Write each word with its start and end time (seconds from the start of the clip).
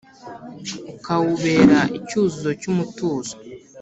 Ukawubera 0.91 1.79
icyuzuzo 1.97 2.51
cy’umutuzo 2.61 3.33